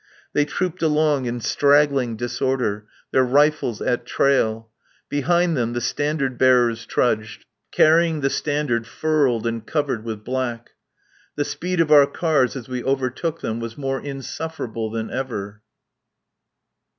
They 0.33 0.45
trooped 0.45 0.81
along 0.81 1.27
in 1.27 1.41
straggling 1.41 2.17
disorder, 2.17 2.87
their 3.11 3.23
rifles 3.23 3.83
at 3.83 4.03
trail; 4.03 4.67
behind 5.09 5.55
them 5.55 5.73
the 5.73 5.79
standard 5.79 6.39
bearers 6.39 6.87
trudged, 6.87 7.45
carrying 7.71 8.21
the 8.21 8.29
standard 8.31 8.87
furled 8.87 9.45
and 9.45 9.63
covered 9.63 10.03
with 10.03 10.23
black. 10.23 10.71
The 11.35 11.45
speed 11.45 11.79
of 11.79 11.91
our 11.91 12.07
cars 12.07 12.55
as 12.55 12.67
we 12.67 12.83
overtook 12.83 13.41
them 13.41 13.59
was 13.59 13.77
more 13.77 14.01
insufferable 14.01 14.89
than 14.89 15.11
ever. 15.11 15.61